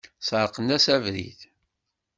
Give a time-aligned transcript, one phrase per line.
[0.27, 1.39] Sεerqen-as abrid.